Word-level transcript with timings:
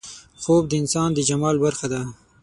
خوب 0.41 0.63
د 0.69 0.73
انسان 0.81 1.09
د 1.13 1.19
جمال 1.29 1.55
برخه 1.65 1.87
ده 1.93 2.01